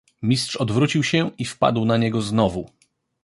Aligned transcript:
"Mistrz 0.21 0.55
odwrócił 0.55 1.03
się 1.03 1.31
i 1.37 1.45
wpadł 1.45 1.85
na 1.85 1.97
niego 1.97 2.21
znowu." 2.21 2.69